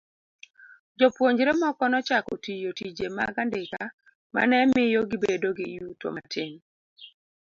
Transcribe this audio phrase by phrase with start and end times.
[0.97, 3.83] Jopuonjre moko nochako tiyo tije mag andika
[4.33, 6.51] ma ne miyo gibedo gi yuto matin.